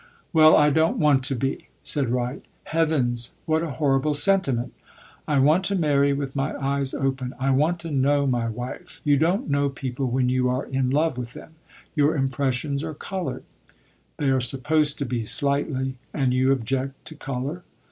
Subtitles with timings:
[0.33, 2.41] "Well, I don't want to be," said Wright.
[2.63, 4.73] "Heavens, what a horrible sentiment!"
[5.27, 7.35] "I want to marry with my eyes open.
[7.39, 8.99] I want to know my wife.
[9.03, 11.53] You don't know people when you are in love with them.
[11.95, 13.43] Your impressions are colored."
[14.17, 15.97] "They are supposed to be, slightly.
[16.15, 17.61] And you object to color?"